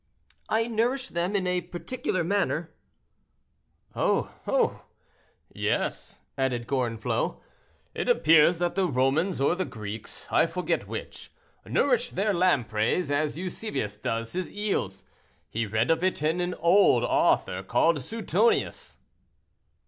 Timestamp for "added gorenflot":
6.39-7.39